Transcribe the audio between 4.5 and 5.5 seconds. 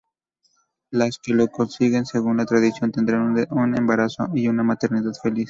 maternidad feliz.